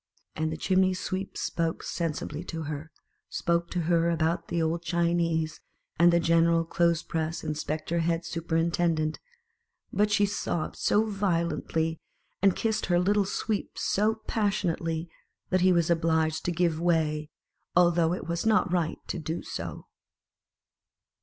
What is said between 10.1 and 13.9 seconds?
sobbed so violently, and kissed her little Sweep